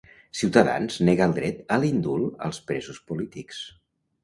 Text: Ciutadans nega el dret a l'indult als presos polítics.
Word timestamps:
Ciutadans 0.37 0.97
nega 1.09 1.27
el 1.31 1.35
dret 1.41 1.61
a 1.77 1.79
l'indult 1.85 2.43
als 2.49 2.65
presos 2.73 3.01
polítics. 3.13 3.63